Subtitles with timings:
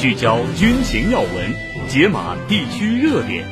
[0.00, 1.54] 聚焦军情要闻，
[1.86, 3.44] 解码地区热点，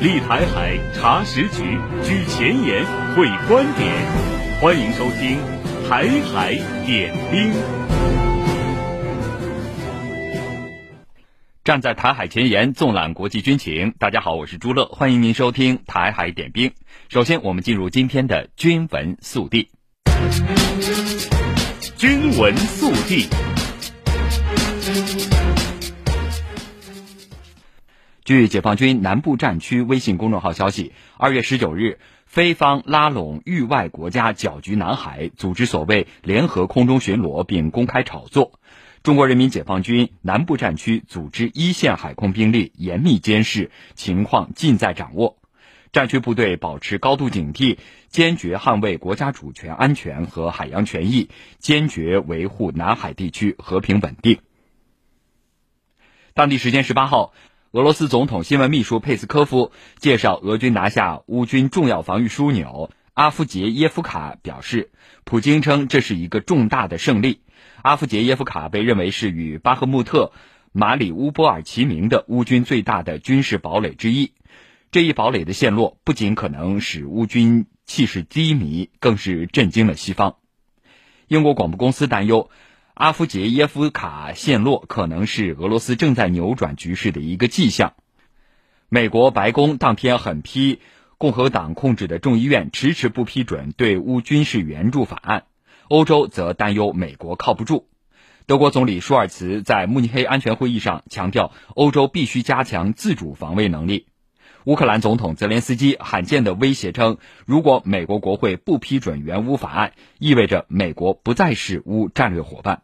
[0.00, 3.88] 立台海查实局，居前沿会观点。
[4.60, 5.38] 欢迎收听
[5.88, 6.54] 《台海
[6.84, 7.52] 点兵》。
[11.62, 13.94] 站在台海前沿，纵览国际军情。
[14.00, 16.70] 大家好，我是朱乐，欢迎您收听《台海点兵》。
[17.10, 19.68] 首先，我们进入今天的军文速递。
[21.96, 23.28] 军文速递。
[28.32, 38.58] 据解放军南部战区微信公众号消息，二月十九日，菲方拉拢域外国家搅局南海，组织所谓联合空中巡逻，并公开炒作。
[39.02, 45.36] 中国人民解放军南部战区组织一线海空兵力严密监视，情况尽在掌握。
[45.92, 47.76] 战区部队保持高度警惕，
[48.08, 54.38] 坚决捍卫国家主权安全和海洋权益，坚决维护南海地区和平稳定。
[56.32, 57.34] 当地时间十八号。
[57.72, 64.90] 俄罗斯总统新闻秘书佩斯科夫介绍俄军拿下乌军重要防御枢纽阿夫杰耶夫卡，表示，
[65.24, 67.40] 普京称这是一个重大的胜利。
[67.80, 70.32] 阿夫杰耶夫卡被认为是与巴赫穆特、
[70.72, 74.34] 马里乌波尔齐名的乌军最大的军事堡垒之一。
[74.90, 80.36] 这一堡垒的陷落，不仅可能使乌军气势低迷，更是震惊了西方。
[81.26, 82.50] 英国广播公司担忧。
[82.94, 87.94] 阿夫杰耶夫卡陷落可能是俄罗斯正在扭转局势的一个迹象。
[88.90, 90.80] 美国白宫当天狠批
[91.16, 95.44] 共和党控制的众议院迟迟不批准对乌军事援助法案，
[95.88, 97.88] 欧洲则担忧美国靠不住。
[98.44, 104.06] 德国总理舒尔茨在慕尼黑安全会议上强调，欧洲必须加强自主防卫能力。
[104.64, 112.82] 乌克兰总统泽连斯基罕见地威胁称，如果美国国会不批准援乌法案，意味着美国不再是乌战略伙伴。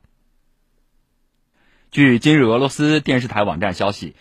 [1.90, 4.16] 据今日俄罗斯电视台网站消息，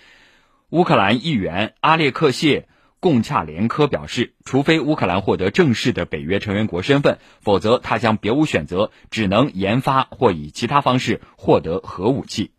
[0.69, 2.61] 乌克兰议员阿列克谢·
[3.00, 12.51] 贡恰连科表示，除非乌克兰获得正式的北约成员国身份，否则他将别无选择，只能研发或以其他方式获得核武器。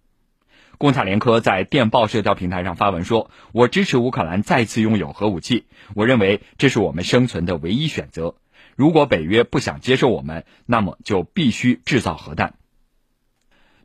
[0.79, 5.65] 贡恰连科在电报社交平台上发文说：“我支持乌克兰再次拥有核武器，
[5.97, 8.37] 我认为这是我们生存的唯一选择。
[8.77, 12.55] 如果北约不想接受我们，那么就必须制造核弹。”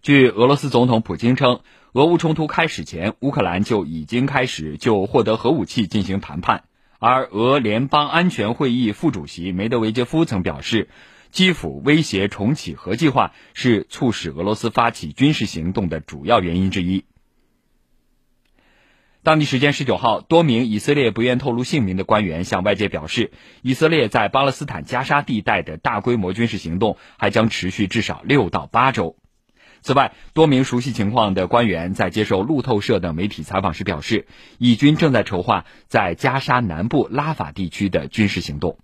[0.04, 1.62] 据俄罗斯总统普京称，
[1.94, 6.66] 俄乌冲突开始前，乌克兰就已经开始就获得核武器进行谈判，
[7.00, 10.90] 而俄联邦安全会议副主席梅德韦杰夫曾表示。
[11.34, 17.06] 基辅威胁重启核计划是促使俄罗斯发起军事行动的主要原因之一。
[19.24, 23.32] 当地时间十九号，多名以色列不愿透露姓名的官员向外界表示，
[23.64, 29.16] 以色列在巴勒斯坦加沙地带的大规模军事行动还将持续至少六到八周。
[29.82, 34.28] 此外，多名熟悉情况的官员在接受路透社等媒体采访时表示，
[34.60, 38.78] 以军正在筹划在加沙南部拉法地区的军事行动。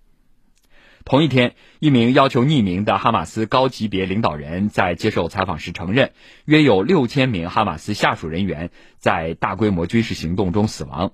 [1.04, 6.12] 同一天，一名要求匿名的哈马斯高级别领导人在接受采访时承认，
[6.44, 11.12] 约有六千名哈马斯下属人员在大规模军事行动中死亡。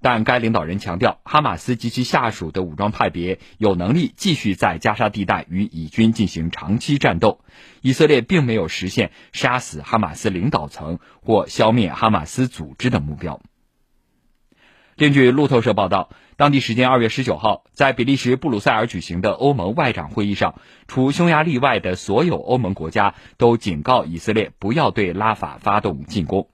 [0.00, 7.40] 但该领导人强调，哈马斯及其下属的武装派别有能力继续在加沙地带与以军进行长期战斗。
[7.82, 13.40] 以色列并没有实现杀死哈马斯领导层或消灭哈马斯组织的目标。
[14.96, 26.48] 根据路透社报道，当地时间二月十九号，在比利时布鲁塞尔举行的欧盟外长会议上，除匈牙利外的所有欧盟国家都警告以色列不要对拉法发动进攻。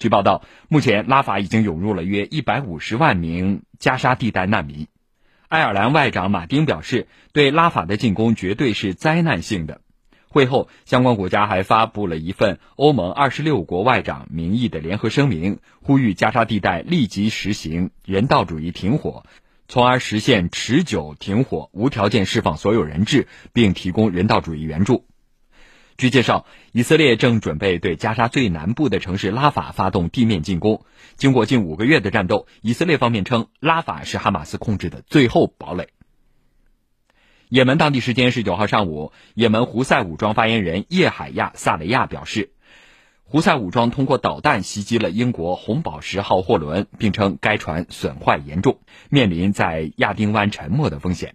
[0.00, 4.88] 据报道，目前拉法已经涌入了约一百五十万名加沙地带难民。
[5.46, 9.80] 爱尔兰外长马丁表示，对拉法的进攻绝对是灾难性的。
[10.34, 19.22] 会后，相关国家还发布了一份欧盟二十六国外长名义的联合声明，呼吁加沙地带立即实行人道主义停火，
[19.68, 25.06] 从而实现持久停火、无条件释放所有人质，并提供人道主义援助。
[25.96, 30.84] 据介绍，以色列正准备对加沙最南部的城市拉法发动地面进攻。
[31.14, 35.90] 经过近五个月的战斗，以色列方面称，拉法是哈马斯控制的最后堡垒。
[37.48, 42.50] 也门当地时间十九号上午，也门胡塞武装发言人叶海亚·萨雷亚表示，
[43.22, 48.78] 胡塞武装通过导弹袭击了英国红宝石号货轮，并称该船损坏严重，
[49.10, 51.34] 面临在亚丁湾沉没的风险。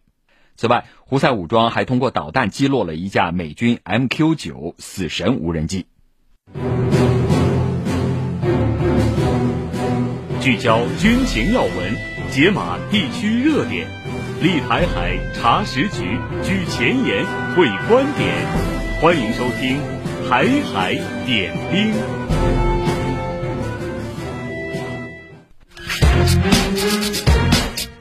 [0.56, 5.86] 此外，胡塞武装还通过导弹击落了一架美军 MQ-9 死神无人机。
[10.42, 11.96] 聚焦军情要闻，
[12.32, 13.99] 解码地区热点。
[14.42, 18.34] 立台海，查实局，居前沿，会观点。
[19.02, 19.78] 欢迎收听
[20.30, 20.96] 《台海
[21.26, 21.94] 点兵》。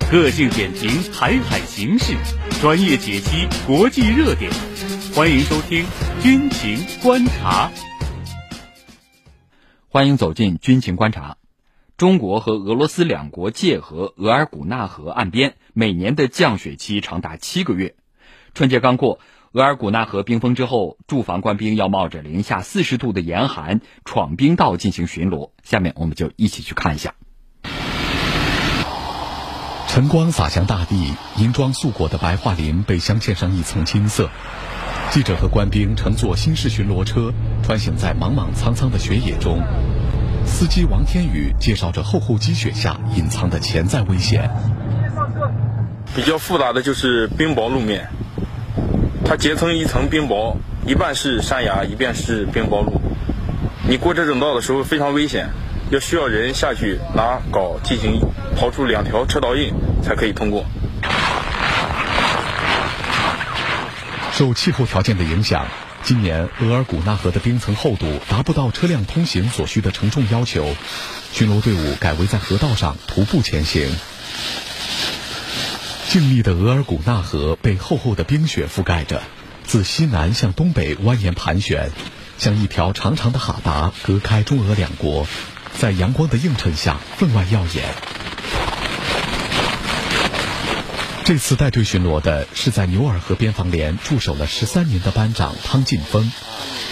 [0.09, 2.15] 个性点评台海形势，
[2.61, 4.49] 专业解析国际热点。
[5.17, 5.85] 欢迎收听
[6.23, 7.69] 《军情观察》。
[9.89, 11.33] 欢迎走进《军情观察》。
[11.99, 17.97] 中国和俄罗斯两国界河额尔古纳河岸边，每年的降雪期长达七个月。
[18.55, 19.19] 春节刚过，
[19.51, 25.51] 额尔古纳河冰封之后，驻防官兵要冒着零下四十度的严寒，闯冰道进行巡逻。
[25.65, 27.15] 下面我们就一起去看一下。
[29.89, 34.31] 晨光洒向大地，银装素裹的白桦林被镶嵌上一层金色。
[35.11, 37.33] 记者和官兵乘坐新式巡逻车，
[37.65, 39.61] 穿行在茫茫苍苍的雪野中。
[40.49, 44.51] 司机王天宇介绍着厚厚积雪下隐藏的潜在危险。
[46.17, 48.09] 比较复杂的就是冰雹路面，
[49.25, 53.01] 它结成一层冰雹，一半是山崖，一半是冰雹路。
[53.89, 55.49] 你过这种道的时候非常危险。
[55.91, 58.21] 要需要人下去拿镐进行
[58.55, 59.73] 刨出两条车道印，
[60.03, 60.67] 才可以通过。
[64.33, 65.65] 受气候条件的影响，
[66.05, 70.75] 今年额尔古纳河的冰层厚度达不到车辆通行所需的承重要求，
[71.33, 73.95] 巡逻队伍改为在河道上徒步前行。
[76.09, 79.23] 静谧的额尔古纳河被厚厚的冰雪覆盖着，
[79.65, 81.91] 自西南向东北蜿蜒盘旋，
[82.39, 85.27] 像一条长长的哈达，隔开中俄两国。
[85.79, 88.28] 在阳光的映衬下，分外耀眼。
[91.29, 96.33] 这次带队巡逻的是在牛耳河边防连驻守了十三年的班长汤进峰，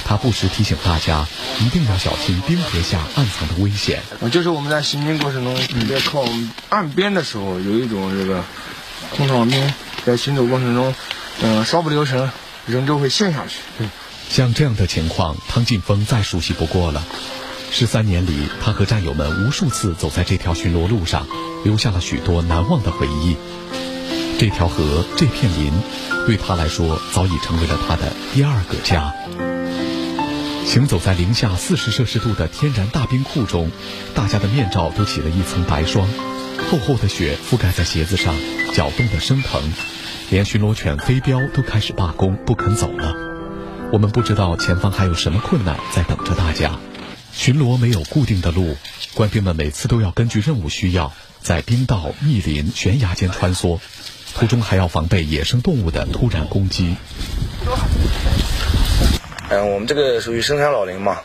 [0.05, 1.27] 他不时提醒大家
[1.59, 4.03] 一定要小心冰河下暗藏的危险。
[4.31, 6.23] 就是我们在行进过程中，你在靠
[6.69, 8.45] 岸边的时候，有一种这个
[9.17, 9.73] 空场兵
[10.05, 10.95] 在行走过程中，
[11.41, 12.31] 嗯、呃，稍不留神，
[12.67, 13.61] 人就会陷下去。
[13.79, 13.89] 对，
[14.29, 17.03] 像这样的情况，汤进峰再熟悉不过了。
[17.71, 21.27] 十三年里，他和战友们无数次走在这条巡逻路上，
[21.65, 23.35] 留下了许多难忘的回忆。
[24.39, 25.73] 这条河，这片林，
[26.27, 29.15] 对他来说早已成为了他的第二个家。
[30.67, 33.71] 行走在零下四十摄氏度的天然大冰库中，
[34.15, 36.07] 大家的面罩都起了一层白霜，
[36.71, 38.35] 厚厚的雪覆盖在鞋子上，
[38.75, 39.73] 脚冻得生疼，
[40.29, 43.15] 连巡逻犬飞镖都开始罢工，不肯走了。
[43.91, 46.79] 我们不知道前方还有什么困难在等着大家。
[47.33, 48.77] 巡逻没有固定的路，
[49.15, 51.13] 官兵们每次都要根据任务需要，
[51.43, 53.79] 在冰道、密林、悬崖间穿梭，
[54.39, 56.95] 途中还要防备野生动物的突然攻击。
[59.49, 61.21] 嗯，我们这个属于深山老林嘛，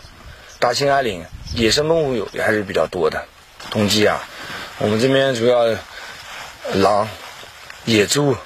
[0.59, 3.25] 大兴安岭，野生动物有也还是比较多的。
[3.69, 4.21] 冬季啊，
[4.79, 5.75] 我们这边主要
[6.73, 7.09] 狼、
[7.83, 8.37] 野猪，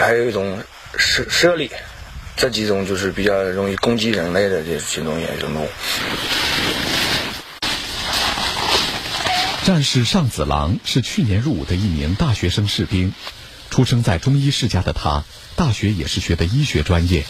[0.00, 0.64] 还有一种
[0.96, 1.70] 猞猞猁，
[2.36, 5.68] 这几种就是比较容易攻击人类的这几种野生动物。
[9.62, 13.12] 战士尚子郎是去年入伍的一名大学生士兵，
[13.80, 15.24] 出生在中医世家的他，
[15.56, 17.24] 大学也是学的医学专业。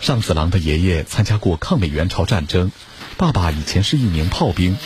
[0.00, 2.70] 尚子郎的爷爷参加过抗美援朝战争，
[3.16, 4.76] 爸爸以前是一名炮兵。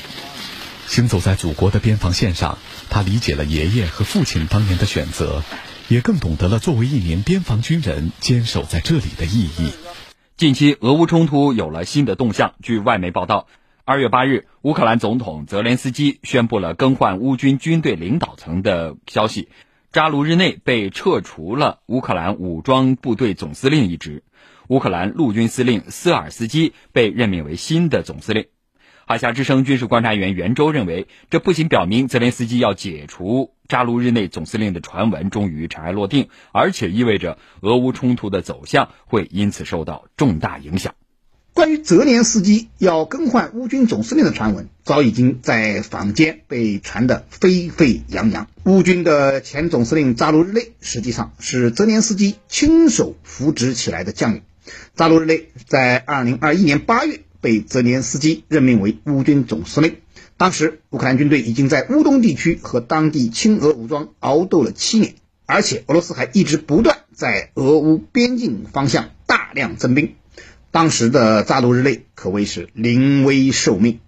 [0.87, 2.57] 行走在祖国的边防线上，
[2.89, 5.43] 他理解了爷爷和父亲当年的选择，
[5.89, 9.73] 也更懂得了作为一名边防军人坚守在这里的意义。
[10.39, 12.55] 近期，俄乌冲突有了新的动向。
[12.63, 13.47] 据外媒报道。
[13.85, 19.49] 二月八日，乌克兰总统泽连斯基宣布了更换乌军军队领导层的消息，
[19.91, 24.23] 扎卢日内被撤除了乌克兰武装部队总司令一职，
[24.69, 28.49] 乌克兰陆军司令斯尔斯基被任命为新的总司令。
[29.07, 40.95] 海峡之声军事观察员袁周认为，这不仅表明泽连斯基要解除扎卢日内总司令的传闻终于尘埃落定，而且意味着俄乌冲突的走向会因此受到重大影响。
[41.59, 48.47] 关于泽连斯基要更换乌军总司令的传闻，早已经在坊间被传得沸沸扬扬。
[48.63, 54.43] 乌军的前总司令扎卢日内实际上是泽连斯基亲手扶植起来的将领。
[54.95, 59.97] 扎卢日内在2021年8月被泽连斯基任命为乌军总司令。
[60.37, 70.15] 当时乌克兰军队已经在乌东地区和当地亲俄武装熬斗了七年，而且俄罗斯还一直不断在俄乌边境方向大量增兵。
[70.71, 74.01] 当时的扎卢日内可谓是临危受命。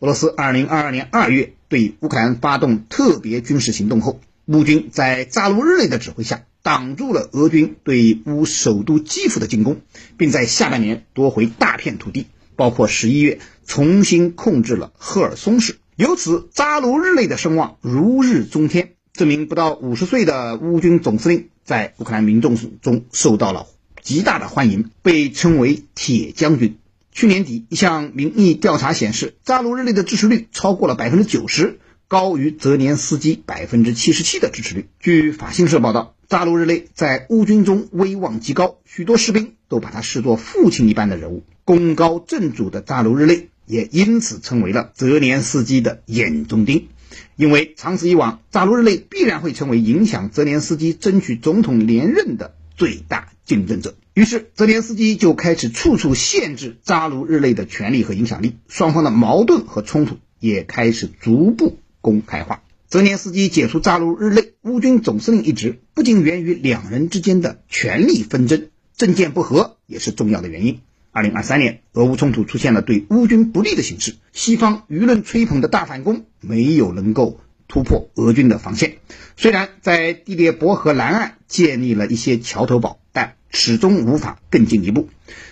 [0.00, 9.80] 俄罗斯2022年2月对乌克兰发动特别军事行动后，乌军在扎卢日内的指挥下，挡住了俄军对乌首都基辅的进攻，
[10.16, 15.78] 并在下半年夺回大片土地，包括11月重新控制了赫尔松市。
[15.96, 18.92] 由此，扎卢日内的声望如日中天。
[19.12, 23.66] 这名不到五十岁的乌军总司令，在乌克兰民众中受到了
[24.08, 26.78] 极大的欢迎，被称为“铁将军”。
[27.12, 34.86] 去年底，一项民意调查显示，扎卢日内的支持率超过了百分之九十，高于泽连斯基百分之七十七的支持率。
[34.98, 41.44] 据法新社报道，扎卢日内在乌军中威望极高，许多士兵都把他视作父亲一般的人物。
[41.66, 46.88] 功高震主的扎卢日内也因此成为了泽连斯基的眼中钉，
[47.36, 53.94] 因为长此以往，扎卢日内必然会成为影响泽连斯基争取总统连任的最大竞争者。
[54.14, 62.62] 于是，泽连斯基就开始处处限制扎卢日内的权力和影响力，双方的矛盾和冲突也开始逐步公开化。
[62.88, 70.80] 泽连斯基解除扎卢日内乌军总司令一职，不仅源于两人之间的权力纷争，政见不合也是重要的原因。
[71.10, 78.98] 二零二三年，俄乌冲突出现了对乌军不利的形势，西方舆论吹捧的大反攻没有能够突破俄军的防线。
[79.36, 85.08] 虽然在第聂伯河南岸建立了一些桥头堡，但始终无法更进一步。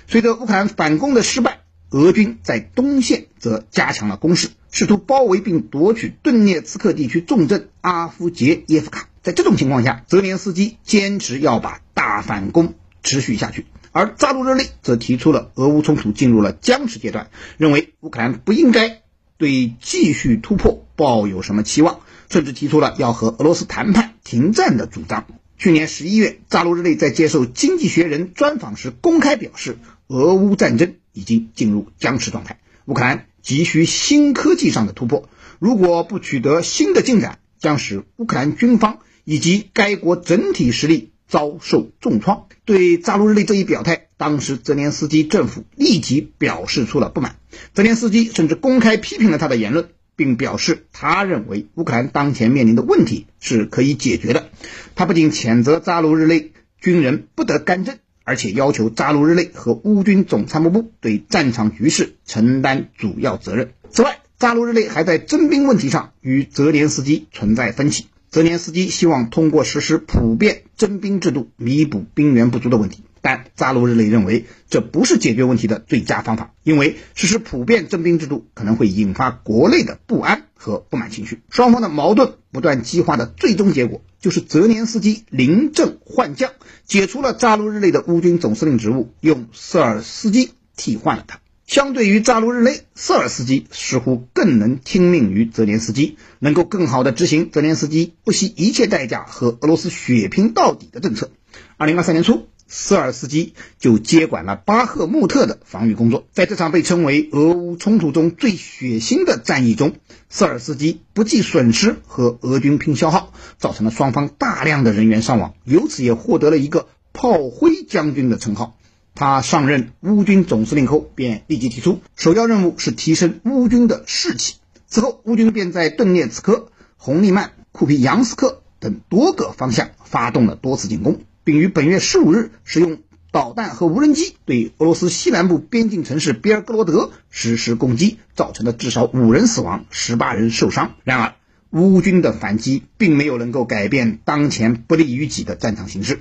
[0.08, 9.08] 随着乌克兰反攻的失败，俄军在东线则加强了攻势，试图包围并夺取顿涅茨克地区重镇阿夫杰耶夫卡。
[9.22, 19.02] 在这种情况下，泽连斯基坚持要把大反攻持续下去，而扎卢日内则提出了俄乌冲突进入了僵持阶段，认为乌克兰不应该
[19.36, 25.26] 对继续突破抱有什么期望，甚至提出了要和俄罗斯谈判停战的主张。
[25.58, 42.48] 去年十一月，扎卢日内在接受《经济学人》专访时公开表示，俄乌战争已经进入僵持状态，乌克兰急需新科技上的突破，如果不取得新的进展，将使乌克兰军方以及该国整体实力遭受重创。
[42.66, 47.36] 对扎卢日内这一表态，当时泽连斯基政府立即表示出了不满，
[47.72, 49.88] 泽连斯基甚至公开批评了他的言论。
[50.16, 54.48] 并表示，他认为乌克兰当前面临的问题是可以解决的。
[54.94, 63.72] 他不仅谴责扎卢日内军人不得干政，而且要求扎卢日内和乌军总参谋部对战场局势承担主要责任。
[63.90, 68.06] 此外，扎卢日内还在征兵问题上与泽连斯基存在分歧。
[68.28, 73.04] 泽连斯基希望通过实施普遍征兵制度弥补兵源不足的问题。
[73.26, 86.52] 但扎卢日内认为这不是解决问题的最佳方法，因为实施普遍征兵制度可能会引发国内的不安和不满情绪，双方的矛盾不断激化的最终结果就是泽连斯基临阵换将，
[86.84, 91.40] 解除了扎卢日内的乌军总司令职务，用瑟尔斯基替换了他。
[91.66, 101.32] 相对于扎卢日内，瑟尔斯基似乎更能听命于泽连斯基，能够更好地执行泽连斯基不惜一切代价和俄罗斯血拼到底的政策。
[101.76, 102.46] 二零二三年初。
[102.68, 106.26] 瑟尔斯基就接管了巴赫穆特的防御工作。
[106.32, 109.94] 在这场被称为俄乌冲突中最血腥的战役中，
[110.28, 118.76] 瑟尔斯基不计损失和俄军拼消耗，造成了双方大量的人员伤亡，由此也获得了一个“炮灰将军”的称号。
[119.14, 124.56] 他上任乌军总司令后，便立即提出首要任务是提升乌军的士气。
[124.86, 131.20] 此后，乌军便在顿涅茨克、红利曼、库皮扬斯克等多个方向发动了多次进攻。
[131.46, 132.98] 并于本月十五日使用
[133.30, 140.96] 导弹和无人机对俄罗斯西南部边境城市比尔格罗德实施攻击，造成了至少五人死亡、十八人受伤。
[141.04, 141.34] 然而，
[141.70, 146.18] 乌军的反击并没有能够改变当前不利于己的战场形势。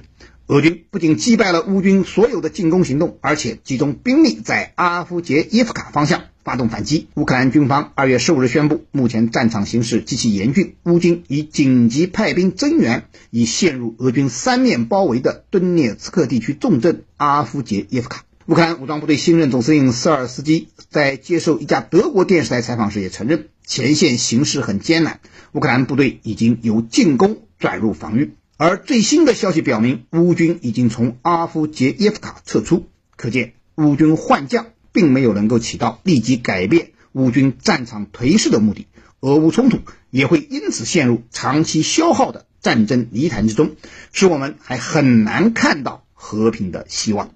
[0.48, 6.24] 俄军不仅击败了乌军所有的进攻行动，而且集中兵力在阿夫杰耶夫卡方向。
[6.44, 7.08] 发动反击。
[7.16, 18.26] 乌克兰军方二月十五日宣布，目前战场形势极其严峻，乌军已紧急派兵增援，已陷入俄军三面包围的顿涅茨克地区重镇阿夫杰耶夫卡。
[18.46, 25.22] 乌克兰武装部队新任总司令瑟尔斯基在接受一家德国电视台采访时也承认，前线形势很艰难，
[25.54, 28.36] 乌克兰部队已经由进攻转入防御。
[28.58, 34.68] 而最新的消息表明，乌军已经从阿夫杰耶夫卡撤出，可见乌军换将。
[34.96, 38.88] 并没有能够起到立即改变乌军战场颓势的目的，
[39.20, 43.76] 俄乌冲突也会因此陷入长期消耗的战争泥潭之中，
[44.14, 47.32] 使我们还很难看到和平的希望。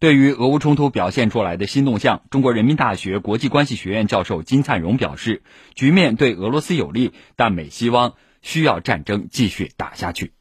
[0.00, 5.42] 对于俄乌冲突表现出来的新动向，中国人民大学国际关系学院教授金灿荣表示，
[5.76, 10.34] 局面对俄罗斯有利，但美希望需要战争继续打下去。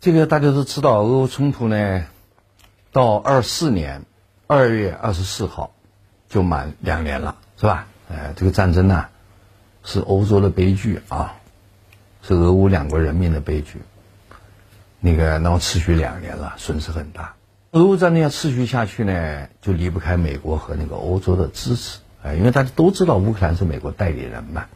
[0.00, 2.04] 这个大家都知道，俄乌冲突呢，
[2.92, 4.04] 到二四年
[4.46, 5.72] 二月二十四号。
[6.28, 7.86] 就满两年了，是吧？
[8.08, 9.06] 呃，这个战争呢，
[9.84, 11.36] 是欧洲的悲剧啊，
[12.20, 13.80] 是俄乌两国人民的悲剧。
[14.98, 17.36] 那个，然后持续两年了，损失很大。
[17.70, 22.00] 俄乌战争要持续下去呢，就离不开美国和那个欧洲的支持。
[22.24, 24.66] 哎，因为大家都知道乌克兰是美国代理人嘛，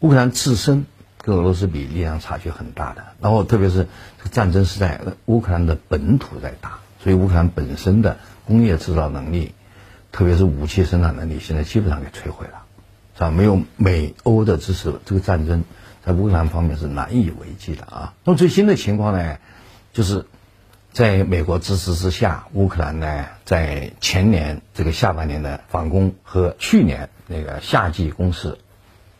[0.00, 0.86] 乌克兰自身
[1.26, 3.04] 跟俄罗斯比力量差距很大的。
[3.20, 3.88] 然后，特别是
[4.30, 8.16] 战争是在乌克兰的本土在打，所以乌克兰本身的
[8.46, 9.52] 工业制造能力。
[10.12, 12.62] 特别是武器生产能力，现在基本上给摧毁了，
[13.16, 13.30] 是吧？
[13.30, 15.62] 没有美欧的支持，这个战争
[16.02, 18.14] 在乌克兰方面是难以为继的啊。
[18.24, 19.36] 那么最新的情况呢，
[19.92, 20.24] 就是
[20.90, 28.56] 在美国支持之下，乌克兰呢在前年这个下半年的反攻和去年那个夏季攻势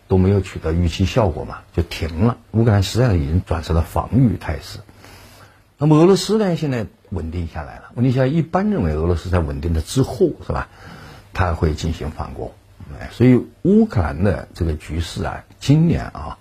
[0.08, 2.38] 都没有取得预期效果嘛，就停了。
[2.52, 4.78] 乌克兰实际上已经转成了防御态势。
[5.78, 7.92] 那么俄罗斯呢，现在稳定下来了。
[7.94, 10.68] 稳定下来，一般认为俄罗斯在稳定的之后，是吧？
[11.32, 12.52] 他会进行反攻。
[12.98, 16.38] 哎，所以乌克兰的这个局势啊，今年啊，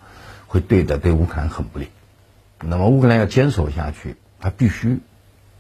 [0.48, 1.90] 会对的对乌克兰很不利。
[2.62, 5.00] 那么乌克兰要坚守下去，他必须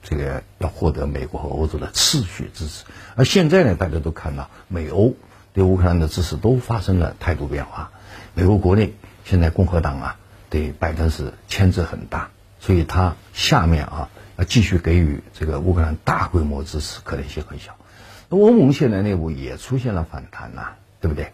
[0.04, 2.86] 这个要获得美国和欧洲的持续支持。
[3.16, 5.16] 而现在呢，大家都看到美欧
[5.56, 7.90] 对乌克兰的支持都发生了态度变化。
[8.36, 8.94] 美国国内
[9.24, 10.18] 现在共和党啊，
[10.52, 17.76] 对拜登是牵制很大，所以他下面啊要继续给予这个乌克兰大规模支持可能性很小。
[18.30, 21.32] 欧盟现在内部也出现了反弹呐、对不对？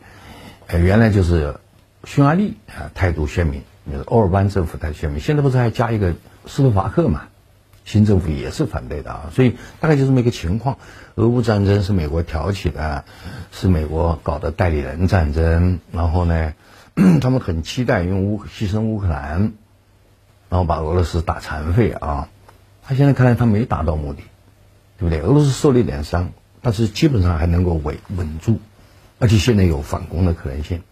[0.68, 1.56] 呃，原来就是
[2.04, 6.14] 匈牙利啊态度鲜明，就是欧尔班政府态度鲜明，现在不是还加一个
[6.46, 7.24] 斯洛伐克嘛？
[7.86, 10.78] 新政府也是反对的啊，所以大概就这么一个情况。
[11.16, 13.06] 俄乌战争是美国挑起的，
[13.52, 16.54] 是美国搞的代理人战争，然后呢，
[17.22, 19.54] 他们很期待用乌牺牲乌克兰，
[20.50, 22.30] 然后把俄罗斯打残废啊。
[22.84, 24.24] 他现在看来他没达到目的，
[24.98, 25.22] 对不对？
[25.22, 26.32] 俄罗斯受了一点伤。
[26.64, 28.60] 但是基本上还能够稳稳住，
[29.18, 30.84] 而且现在有反攻的可能性。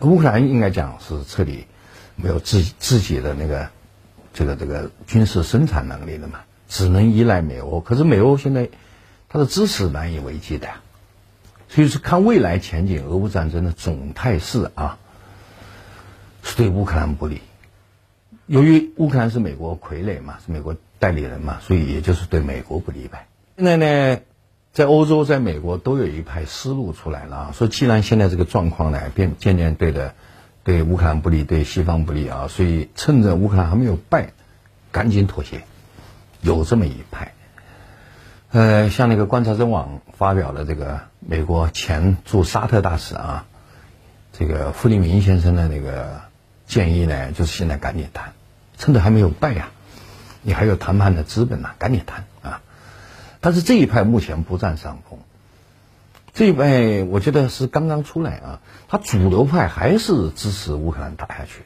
[0.00, 1.66] 乌克兰应该讲是彻底
[2.16, 3.68] 没有自自己的那个
[4.32, 7.80] 这个这个军事生产能力了嘛，只能依赖美欧。
[7.80, 8.68] 可是美欧现在
[9.28, 10.68] 它的支持难以为继的，
[11.68, 14.98] 所以说看未来前景，俄乌战争的总态势啊，
[16.42, 17.40] 是对乌克兰不利。
[18.46, 23.26] 由于乌克兰是美国傀儡嘛，是美国代理人嘛，所以也就是对美国不利呗。
[23.56, 24.20] 现在呢？
[24.72, 30.14] 在欧洲，在美国都有一派思路出来了啊，说既然现在这个状况呢变渐渐对的，
[30.64, 34.32] 对乌克兰不利，对西方不利啊，所以趁着乌克兰还没有败，
[34.92, 35.64] 赶紧妥协，
[36.40, 37.32] 有这么一派。
[38.50, 43.46] 呃，像那个观察者网发表的这个美国前驻沙特大使啊，
[44.32, 46.20] 这个傅立明先生的那个
[46.66, 48.34] 建议呢，就是现在赶紧谈，
[48.76, 49.70] 趁着还没有败呀，
[50.42, 52.60] 你还有谈判的资本呢，赶紧谈啊。
[53.40, 55.18] 但是这一派目前不占上风，
[56.34, 61.64] 这一派我觉得是刚刚出来啊，他主流派还是支持乌克兰打下去，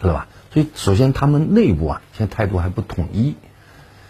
[0.00, 0.28] 知道吧？
[0.52, 3.34] 所以首先他们内部啊，现在态度还不统一。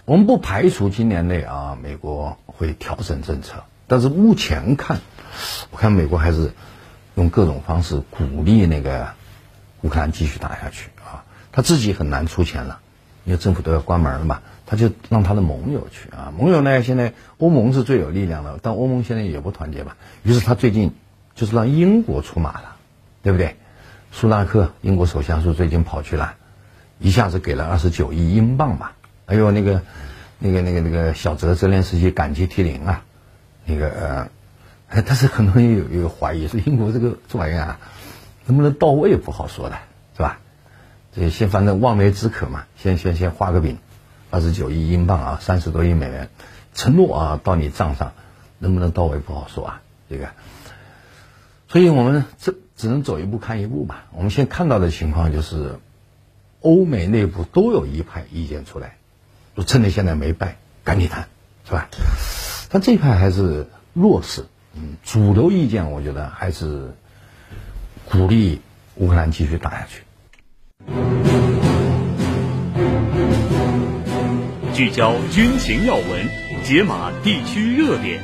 [0.04, 5.00] 我们不排除今年内啊，美国会调整政策，但是目前看，
[5.70, 6.52] 我看美国还是
[7.14, 9.14] 用各种方式鼓励那个
[9.80, 12.80] 乌克兰继续打下去啊，他自己很难出钱了，
[13.24, 14.42] 因为政府都要关门了嘛。
[14.66, 19.96] 他就让他的盟友去啊，盟友呢，现在欧盟是最有力量的，但欧盟现在也不团结吧。
[20.22, 20.94] 于是他最近
[21.34, 22.76] 就是让英国出马了，
[23.22, 23.56] 对不对？
[24.12, 26.34] 苏纳克英国首相是最近跑去了，
[26.98, 28.94] 一下子给了二十九亿英镑吧。
[29.26, 29.82] 还有那个
[30.38, 33.02] 那个那个那个小泽泽连斯基感激涕零啊，
[33.64, 34.30] 那个
[34.88, 37.80] 呃，但是很多人有有怀疑，说英国这个这玩意啊，
[38.46, 39.76] 能不能到位不好说的，
[40.16, 40.38] 是吧？
[41.14, 43.78] 这先反正望梅止渴嘛，先先先画个饼。
[44.34, 46.28] 二十九亿英镑啊，三十多亿美元，
[46.74, 48.14] 承诺啊，到你账上
[48.58, 50.30] 能不能到位不好说啊，这个，
[51.68, 54.06] 所以我们这只能走一步看一步吧。
[54.10, 55.78] 我们现在看到的情况就是，
[56.62, 58.96] 欧美内部都有一派意见出来，
[59.54, 61.28] 说趁着现在没败，赶紧谈，
[61.64, 61.88] 是吧？
[62.70, 66.92] 但这一派还是弱势，嗯，主流意见我觉得还是
[68.10, 68.60] 鼓励
[68.96, 70.02] 乌克兰继续打下去。
[74.74, 76.28] 聚焦军情要闻，
[76.64, 78.20] 解码地区热点，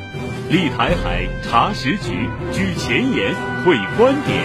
[0.51, 3.33] 立台海查实局，举前沿
[3.65, 4.37] 会观点。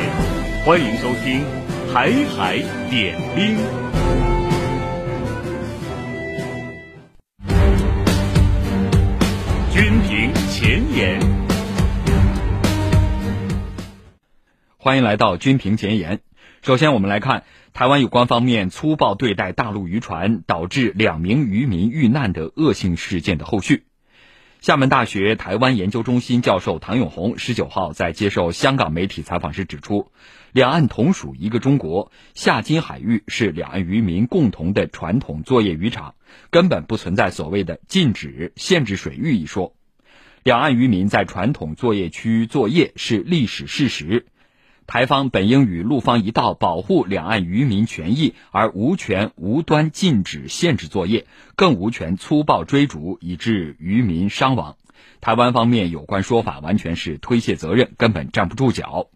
[0.64, 1.42] 欢迎收听
[1.92, 2.60] 《台海
[2.92, 3.58] 点兵》。
[9.74, 11.20] 军评前沿，
[14.78, 16.20] 欢迎来到军评前沿。
[16.66, 17.44] 首先，我们来看。
[17.74, 23.84] 台湾有关方面粗暴对待大陆渔船，导致两名渔民遇难的恶性事件的后续。
[24.62, 30.10] 厦门大学台湾研究中心教授唐永红十九号在接受香港媒体采访时指出，
[30.54, 36.16] 两岸同属一个中国，厦金海域是两岸渔民共同的传统作业渔场，
[36.50, 39.76] 根本不存在所谓的禁止、限制水域一说。
[40.42, 44.26] 两岸渔民在传统作业区作业是历史事实。
[44.88, 54.76] 台方本应与陆方一道保护两岸渔民权益，而无权无端禁止限制作业，更无权粗暴追逐以致渔民伤亡。
[55.22, 59.08] 台湾方面有关说法完全是推卸责任，根本站不住脚。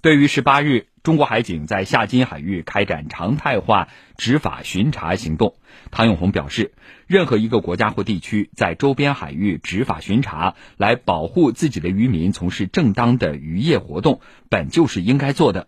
[0.00, 5.56] 对于十八日中国海警在夏津海域开展常态化执法巡查行动，
[5.90, 6.72] 唐永红表示，
[7.08, 15.66] 任何一个国家或地区在周边海域执法巡查，来保护自己的渔民从事正当的渔业活动，本就是应该做的。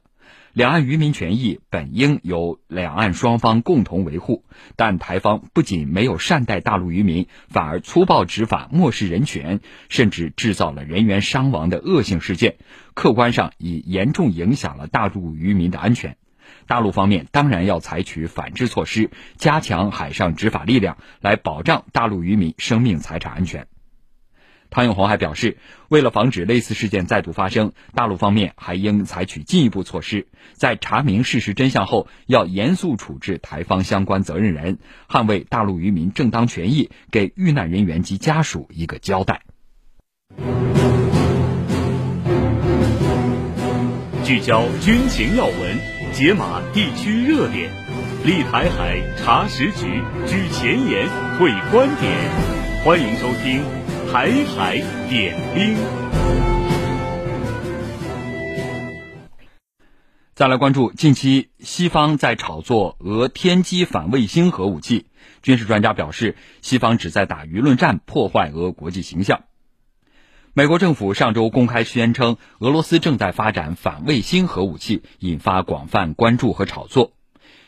[0.52, 12.56] 两岸渔民权益本应由两岸双方共同维护，但台方不仅没有善待大陆渔民，反而粗暴执法、漠视人权，甚至制造了人员伤亡的恶性事件，
[12.94, 16.16] 客观上已严重影响了大陆渔民的安全。
[16.66, 23.68] 大陆方面当然要采取反制措施，加强海上执法力量，来保障大陆渔民生命财产安全。
[24.70, 34.78] 汤永红还表示，为了防止类似事件再度发生，大陆方面还应采取进一步措施，在查明事实真相后，要严肃处置台方相关责任人，
[35.08, 39.42] 捍卫大陆渔民正当权益，给遇难人员及家属一个交代。
[44.22, 45.78] 聚焦军情要闻，
[46.12, 47.72] 解码地区热点，
[48.24, 52.14] 立台海查实局举前沿会观点，
[52.84, 53.79] 欢迎收听。
[54.12, 55.76] 台海点兵，
[60.34, 65.06] 再来关注近期西方在炒作俄天基反卫星核武器。
[65.42, 69.44] 军事专家表示，西方旨在打舆论战，破坏俄国际形象。
[70.54, 77.12] 美国政府上周公开宣称，俄罗斯正在发展反卫星核武器，引发广泛关注和炒作。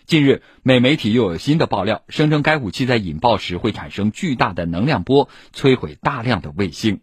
[0.07, 7.01] 近日，美媒体又有新的爆料，声称该武器在引爆时会产生巨大的能量波，摧毁大量的卫星。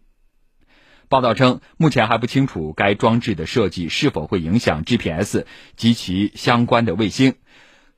[1.08, 5.44] 报道称，目前还不清楚该装置的设计是否会影响 GPS
[5.76, 7.34] 及其相关的卫星。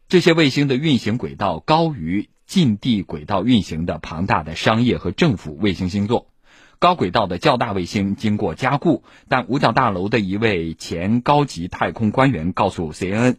[0.08, 6.28] 这些卫星的运行轨道高于近地轨道运行的庞大的商业和政府卫星星座。
[6.78, 13.36] 高轨道的较大卫星经过加固，但五角大楼的一位前高级太空官员告诉 CNN。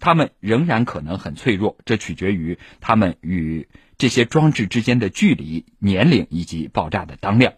[0.00, 7.52] 它们仍然可能很脆弱，这取决于它们与这些装置之间的距离、年龄以及爆炸的当量。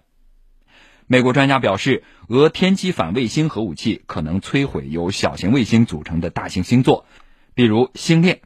[1.07, 7.07] 美国专家表示，俄天基反卫星核武器可能摧毁由小型卫星组成的大型星座，
[7.55, 8.41] 比如星链。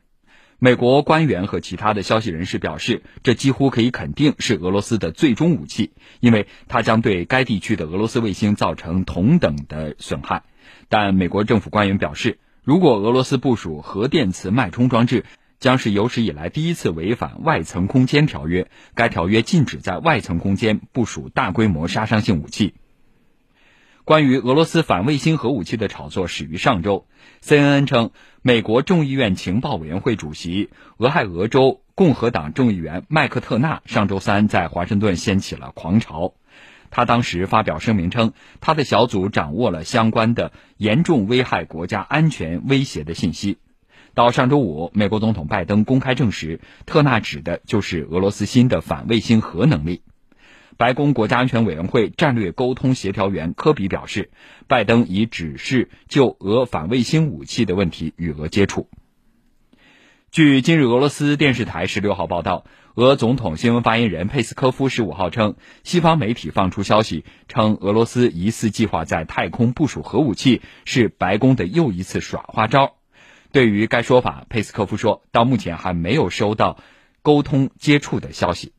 [0.59, 10.45] 美国官员和其他的消息人士表示，这几乎可以肯定是俄罗斯的最终武器，因为它将对该地区的俄罗斯卫星造成同等的损害。
[10.89, 15.25] 但美国政府官员表示，如果俄罗斯部署核电磁脉冲装置，
[15.61, 18.69] 将是有史以来第一次违反外层空间条约。
[18.97, 22.75] 该条约禁止在外层空间部署大规模杀伤性武器。
[24.05, 27.07] 关于俄罗斯反卫星核武器的炒作始于上周。
[27.41, 28.11] CNN 称，
[28.43, 36.35] 美国众议院情报委员会主席、俄亥俄州共和党众议员麦克特纳上周三在华盛顿掀起了狂潮。
[36.91, 43.59] 他当时发表声明称，他的小组掌握了相关的严重危害国家安全威胁的信息。
[44.15, 50.03] 到上周五，美国总统拜登公开证实，特纳指的就是俄罗斯新的反卫星核能力。
[50.79, 54.31] 白宫国家安全委员会战略沟通协调员科比表示，
[54.67, 58.89] 拜登已指示就俄反卫星武器的问题与俄接触。
[60.31, 62.65] 据今日俄罗斯电视台十六号报道，
[62.97, 72.95] 俄总统新闻发言人佩斯科夫十五号称，西方媒体放出消息称，俄罗斯疑似计划在太空部署核武器，是白宫的又一次耍花招。
[73.53, 76.79] 对于该说法，佩斯科夫说，到目前还没有收到
[77.21, 78.73] 沟通接触的消息。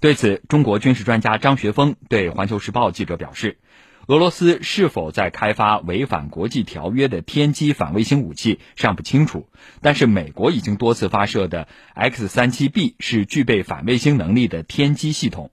[0.00, 3.58] 对此，中国军事专家张学峰对环球时报记者表示。
[4.06, 9.48] 俄罗斯是否在开发违反国际条约的天基反卫星武器尚不清楚，
[9.80, 15.52] 但是美国已经多次发射的 X-37B 是具备反卫星能力的天基系统。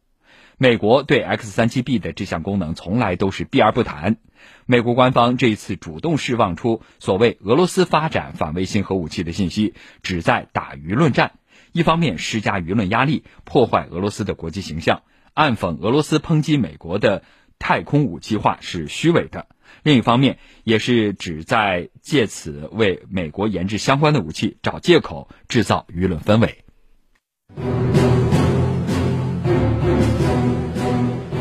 [0.58, 4.18] 美国对 X-37B 的这项功能从来都是避而不谈。
[4.66, 11.32] 美国官方这一次主动释放出所谓俄罗斯发展反卫星核武器的信息，旨在打舆论战，
[11.72, 17.24] 一方面施加舆论压力，破坏俄罗斯的国际形象，暗讽俄罗斯抨击美国的。
[17.62, 19.46] 太空武器化是虚伪的，
[19.84, 26.66] 另一方面也是旨在借此为美国研制相关的武器找借口，制造舆论氛围。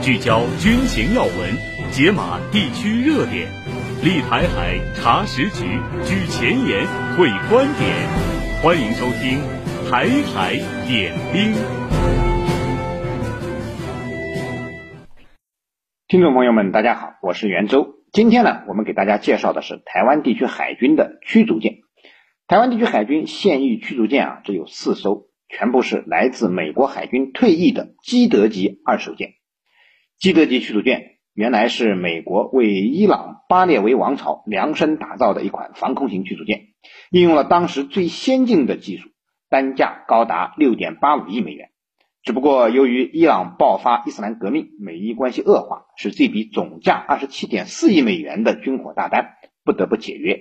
[0.02, 1.56] 聚焦军情要闻，
[1.90, 3.48] 解码地区热点，
[4.04, 5.64] 立台海查实局
[6.04, 9.40] 举前沿会观点，欢迎收听
[9.90, 10.56] 台海
[10.86, 11.89] 点兵。
[16.10, 17.94] 听众朋友们，大家好，我是袁周。
[18.10, 21.82] 今天呢，我们给大家介绍的是台湾地区海军的驱逐舰。
[22.48, 29.34] 台湾地区海军现役驱逐舰啊，只有四艘，全部是来自美国海军退役的基德级二手舰。
[30.18, 36.62] 基德级驱逐舰原来是美国为伊朗巴列维王朝量身打造的一款防空型驱逐舰，
[37.12, 39.10] 应用了当时最先进的技术，
[39.48, 41.69] 单价高达六点八五亿美元。
[42.22, 50.38] 只不过由于伊朗爆发伊斯兰革命，美伊关系恶化，使这笔总价二十七点四亿美元的军火大单不得不解约。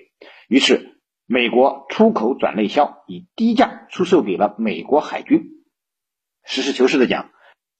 [0.47, 5.43] 于是美国出口转内销，以低价出售给了美国海军。
[6.43, 7.31] 实事求是的讲。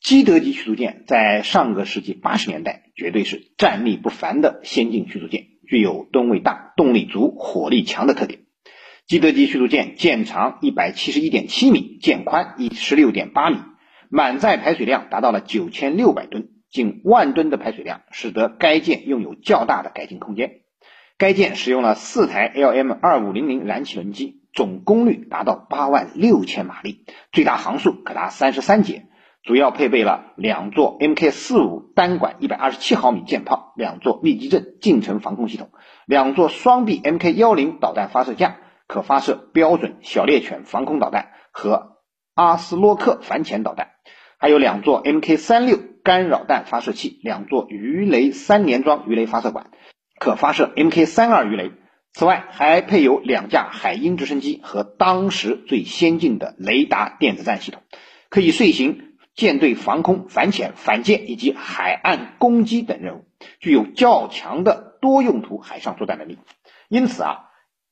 [0.02, 8.40] 基德级驱逐舰在上个世纪八十年代绝对是战力不凡的先进驱逐舰，具有吨位大、动力足、火力强的特点。
[9.08, 13.58] 基德级驱逐舰舰长一百七十一点七米，舰宽一十六点八米，
[14.10, 20.62] 满载排水量达到了九千六百吨，近万吨的排水量使得该舰拥有较大的改进空间。
[21.18, 29.06] 该舰使用了四台 LM 二五零零燃气轮机，总功率达到八万六千马力，最大航速可达三十三节。
[29.44, 35.70] 主要配备了两座 Mk 四五单管一百二十七毫米舰炮，两座密集阵近程防空系统，
[36.06, 41.98] 两座双臂 Mk 幺零导弹发射架，可发射标准小猎犬防空导弹和
[42.34, 43.92] 阿斯洛克反潜导弹，
[44.40, 49.70] 还有两座 Mk 三六干扰弹发射器，两座鱼雷三联装鱼雷发射管，
[50.20, 51.72] 可发射 Mk 三二鱼雷。
[52.14, 57.84] 此外，还配有两架海鹰直升机和当时最先进的雷达电子战系统，
[58.30, 59.06] 可以遂行。
[59.36, 63.26] 舰队防空、反潜、反舰以及海岸攻击等任务，
[63.62, 66.40] 具有较强的多用途海上作战能力。
[66.90, 67.38] 因此啊，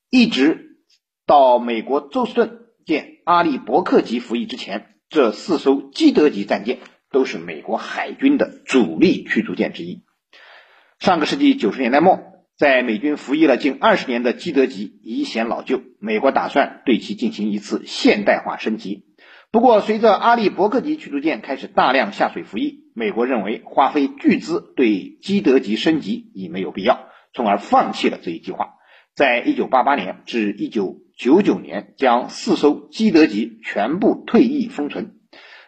[0.10, 0.82] 一直
[1.26, 6.80] 到美国宙斯盾舰阿利伯克级服役之前，这四艘基德级战舰
[7.12, 10.04] 都是美国海军的主力驱逐舰之一。
[11.00, 12.20] 上个世纪九十年代末，
[12.58, 19.06] 在美军服役了近二十年的基德级已显老旧，美国打算对其进行一次现代化升级。
[19.50, 28.74] 不过，随着阿利伯克级驱逐舰开始大量下水服役，美国认为花费巨资对基德级升级已没有必要，从而放弃了这一计划。
[29.16, 35.16] 在一九八八年至一九九九年，将四艘基德级全部退役封存。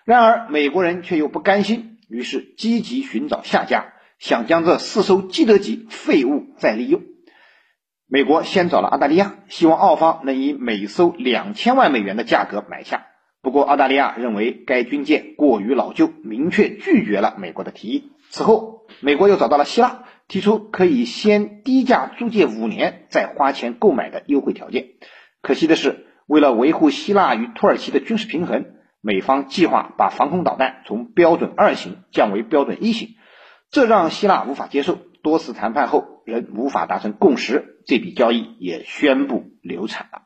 [0.05, 7.01] 然而，美国人却又不甘心，于是积极寻找下家，想将这四艘基德级废物再利用。
[8.07, 13.07] 美国先找了澳大利亚，希望澳方能以每艘两千万美元的价格买下。
[13.41, 18.11] 不过，澳大利亚认为该军舰过于老旧，明确拒绝了美国的提议。
[18.29, 24.89] 此后，美国又找到了希腊，提出可以先低价租借五年，再花钱购买的优惠条件。
[25.41, 28.65] 可惜的是，为了维护希腊与土耳其的军事平衡，
[29.01, 33.09] 美方计划把防空导弹从标准二型降为标准一型，
[33.69, 34.97] 这让希腊无法接受。
[35.21, 40.21] 多次谈判后，仍无法达成共识，这笔交易也宣布流产了。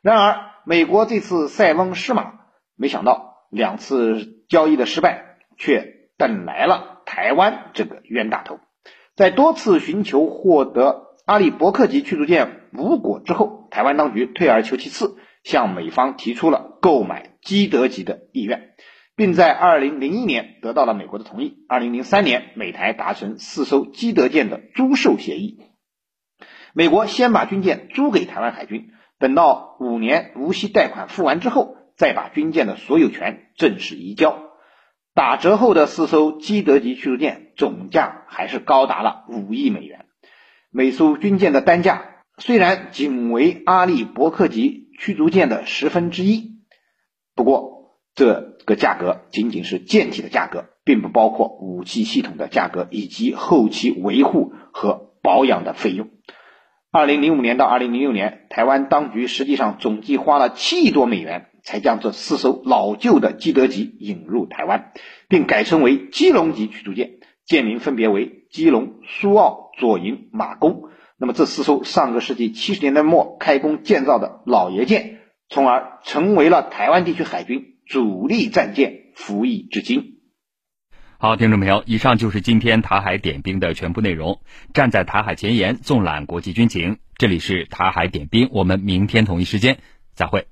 [0.00, 2.40] 然而，美国这次塞翁失马。
[2.76, 8.58] 没想到两次交易的失败，却等来了台湾这个冤大头。
[9.14, 18.74] 在多次寻求获得阿利伯克级驱逐舰无果之后，台湾当局退而求其次，向美方提出了购买基德级的意愿，
[19.16, 21.64] 并在二零零一年得到了美国的同意。
[21.68, 25.60] 二零零三年，美台达成四艘基德舰的租售协议。
[26.74, 31.76] 美国先把军舰租给台湾海军，等到五年无息贷款付完之后。
[31.96, 34.38] 再把军舰的所有权正式移交，
[35.12, 40.06] 打折后的四艘基德级驱逐舰总价还是高达了五亿美元。
[40.70, 42.09] 每艘军舰的单价
[42.40, 46.56] 虽然仅为阿利伯克级驱逐舰的十分之一，
[47.36, 56.08] 不过这个价格仅仅是舰体的价格，并不包括武器系统的价格以及后期维护和保养的费用。
[56.90, 61.46] 二零零五年到二零零六年，台湾当局实际上总计花了七亿多美元。
[61.62, 64.92] 才将这四艘老旧的基德级引入台湾，
[65.28, 70.84] 并改称为基隆级驱逐舰，舰名分别为基隆、苏澳、左营、马公。
[71.20, 75.18] 那么这四艘上个世纪七十年代末开工建造的老爷舰，
[75.50, 80.22] 从而成为了台湾地区海军主力战舰，服役至今。
[81.18, 84.40] 好，听众朋友，以上就是今天台海点兵的全部内容。
[84.72, 89.78] 站在台海前沿，纵览国际军情，这里是台海点兵，我们明天同一时间
[90.14, 90.46] 再会。